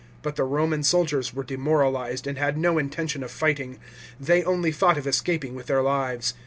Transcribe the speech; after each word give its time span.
But 0.23 0.35
the 0.35 0.45
Roman 0.45 0.81
soldiers 0.81 1.31
were 1.31 1.43
demoralised, 1.43 2.25
and 2.25 2.35
had 2.35 2.57
no 2.57 2.79
intention 2.79 3.23
of 3.23 3.39
righting; 3.39 3.77
they 4.19 4.43
only 4.43 4.71
thought 4.71 4.97
of 4.97 5.05
escaping 5.05 5.53
with 5.53 5.67
their 5.67 5.83
lives. 5.83 6.33